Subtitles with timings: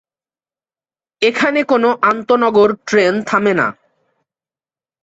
[1.21, 3.67] এখানে কোন আন্তঃনগর ট্রেন থামে না।